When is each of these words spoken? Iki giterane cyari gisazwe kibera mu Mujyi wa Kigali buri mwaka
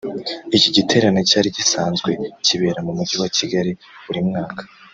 Iki 0.57 0.69
giterane 0.75 1.19
cyari 1.29 1.49
gisazwe 1.57 2.09
kibera 2.45 2.79
mu 2.85 2.91
Mujyi 2.97 3.15
wa 3.21 3.29
Kigali 3.37 3.71
buri 4.05 4.21
mwaka 4.29 4.61